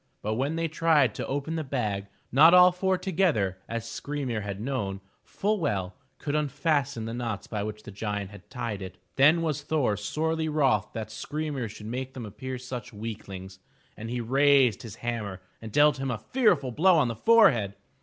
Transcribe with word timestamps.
But 0.23 0.33
when 0.33 0.55
they 0.55 0.67
tried 0.67 1.13
to 1.13 1.27
open 1.27 1.55
the 1.57 1.63
bag, 1.63 2.07
not 2.31 2.55
all 2.55 2.71
four 2.71 2.97
together, 2.97 3.59
as 3.69 3.85
Skry'mir 3.87 4.41
had 4.41 4.59
known 4.59 4.99
full 5.23 5.59
well, 5.59 5.95
could 6.17 6.33
unfasten 6.33 7.05
the 7.05 7.13
knots 7.13 7.45
by 7.45 7.61
which 7.61 7.83
the 7.83 7.91
giant 7.91 8.31
had 8.31 8.49
tied 8.49 8.81
it. 8.81 8.97
Then 9.15 9.43
was 9.43 9.61
Thor 9.61 9.95
sorely 9.95 10.49
wroth 10.49 10.91
that 10.93 11.11
Skry'mir 11.11 11.69
should 11.69 11.85
make 11.85 12.15
them 12.15 12.25
appear 12.25 12.57
such 12.57 12.91
weaklings, 12.91 13.59
and 13.95 14.09
he 14.09 14.21
raised 14.21 14.81
his 14.81 14.95
hammer 15.05 15.39
and 15.61 15.71
dealt 15.71 15.97
him 15.99 16.09
a 16.09 16.17
fearful 16.17 16.71
blow 16.71 16.95
on 16.97 17.07
the 17.07 17.15
forehead. 17.15 17.75